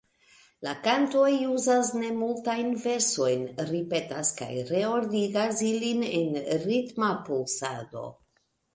La 0.67 0.71
kantoj 0.85 1.29
uzas 1.55 1.91
nemultajn 2.03 2.73
versojn, 2.87 3.45
ripetas 3.73 4.33
kaj 4.41 4.51
reordigas 4.73 5.65
ilin 5.71 6.05
en 6.11 6.45
ritma 6.69 7.15
pulsado. 7.31 8.09